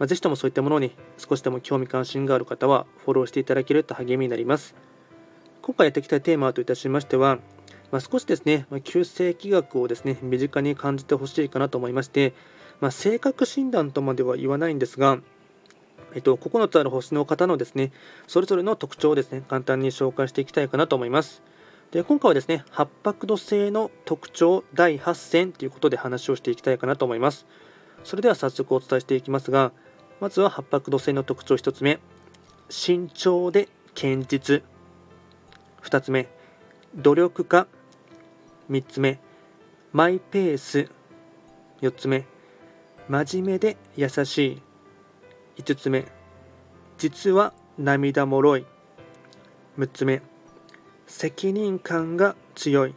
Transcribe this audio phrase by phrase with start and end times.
[0.00, 4.74] まあ、ぜひともそういったものに少しでも興味関心がある方はフォローしていただけると励みになります。
[5.60, 7.38] 今回やっていきたいテーマといたしましては、
[7.92, 12.32] まあ、少しですね、まあ、旧世紀学をですね、身近に感じてほしいかなと思いまして、
[12.80, 15.18] まあ、性格診断とまでは言わないんですが、
[16.14, 17.92] えっと、9つある星の方のですね、
[18.26, 21.42] それぞれの特徴をですね、簡単に紹介していきたいかなと思います。
[21.90, 27.46] で今回はですね、八白土星の特徴第8選ということで話をしていきたいかなと思います。
[28.02, 29.72] それでは早速お伝えしていきますが、
[30.20, 31.98] まずは八白土星の特徴1つ目。
[32.68, 34.62] 慎重で堅実。
[35.82, 36.28] 2つ目。
[36.94, 37.66] 努力家。
[38.70, 39.18] 3つ目。
[39.92, 40.90] マイペース。
[41.80, 42.26] 4つ目。
[43.08, 44.62] 真面目で優しい。
[45.62, 46.04] 5つ目。
[46.98, 48.66] 実は涙もろい。
[49.78, 50.20] 6つ目。
[51.06, 52.94] 責任感が強い。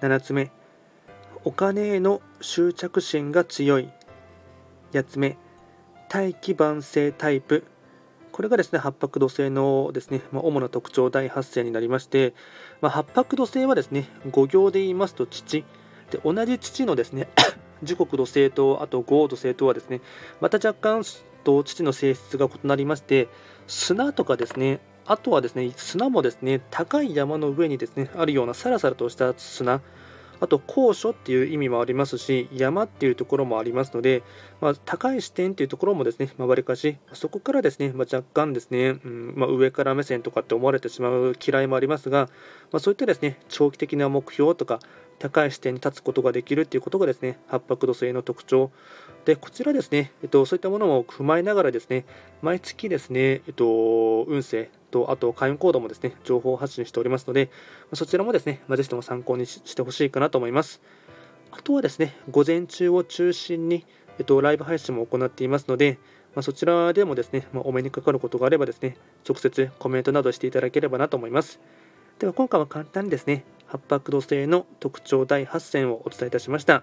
[0.00, 0.52] 7つ目。
[1.42, 3.90] お金への執着心が強い。
[4.92, 5.36] 8つ目。
[6.10, 7.62] 大気晩成タイプ。
[8.32, 12.34] これがですね八白土星のですね、まあ、主な特徴第8世になりまして、
[12.80, 15.64] まあ、八白土星はですね五行で言いますと父。
[16.10, 17.28] で同じ父のですね
[17.84, 20.00] 時刻土星とあと豪土星とはですね
[20.40, 21.04] また若干
[21.44, 23.28] と父の性質が異なりまして
[23.68, 29.80] 砂とかですねあとはですね砂もですね高い山の上にですねあるようなサラサラとした砂。
[30.40, 34.22] あと高所っていう意味もありますし山っていうところもありますので、
[34.60, 42.28] まあ、高い視点っていうところもですねわり、かしそこからですね、まあ、若干ですね、うんまあ、上から目線とかって思われてしまう嫌いもありますが、
[42.72, 44.80] ま、そういったですね長期的な目標とか
[45.18, 48.70] 高い視点に立つことができるっていうことがですね八白土星の特徴。
[49.24, 52.04] でこちらですね、えっと、そういったものも踏まえながらですね
[52.42, 57.50] 毎月ですね、えっと、運勢とあと会員コードもですね情報発信しておりますので
[57.92, 60.80] そちらもですね、まあ、ぜひとも参考にしてほしいかなと思います
[61.52, 63.84] あとはですね午前中を中心に、
[64.18, 65.98] えっと、ライブ配信も行っていますので
[66.34, 68.96] まあ、そちらでもですね、まあ、お目にかかることがあればですね、
[69.28, 71.60] 直接コメントなどしていただければなと思います。
[72.18, 76.82] では今回は簡単にですね、八白土星の特徴第8選をお伝えいたしました。